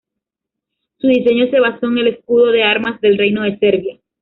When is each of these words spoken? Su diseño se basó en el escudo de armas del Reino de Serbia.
Su 0.97 1.07
diseño 1.09 1.47
se 1.51 1.59
basó 1.59 1.85
en 1.85 1.99
el 1.99 2.07
escudo 2.07 2.47
de 2.47 2.63
armas 2.63 2.99
del 3.01 3.19
Reino 3.19 3.43
de 3.43 3.59
Serbia. 3.59 3.99